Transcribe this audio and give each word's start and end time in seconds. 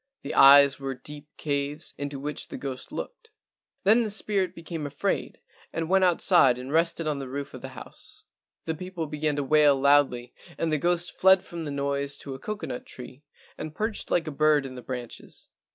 The 0.23 0.33
eyes 0.33 0.79
were 0.79 0.95
deep 0.95 1.27
caves, 1.37 1.93
into 1.95 2.19
which 2.19 2.47
the 2.47 2.57
ghost 2.57 2.91
looked. 2.91 3.29
Then 3.83 4.01
the 4.01 4.09
spirit 4.09 4.55
became 4.55 4.87
afraid 4.87 5.39
and 5.71 5.91
went 5.91 6.03
outside 6.03 6.57
and 6.57 6.71
rested 6.71 7.07
on 7.07 7.19
the 7.19 7.29
roof 7.29 7.53
of 7.53 7.61
the 7.61 7.67
house. 7.77 8.23
The 8.65 8.73
people 8.73 9.05
began 9.05 9.35
to 9.35 9.43
wail 9.43 9.79
loudly 9.79 10.23
A 10.23 10.23
VISIT 10.23 10.33
TO 10.33 10.53
THE 10.55 10.55
KING 10.55 10.55
OF 10.55 10.57
GHOSTS 10.57 10.57
ioi 10.57 10.63
and 10.63 10.73
the 10.73 10.77
ghost 10.79 11.19
fled 11.21 11.43
from 11.43 11.61
the 11.61 11.69
noise 11.71 12.17
to 12.17 12.33
a 12.33 12.39
coconut 12.39 12.85
tree 12.87 13.23
and 13.59 13.75
perched 13.75 14.09
like 14.09 14.25
a 14.25 14.31
bird 14.31 14.65
in 14.65 14.73
the 14.73 14.81
branches. 14.81 15.49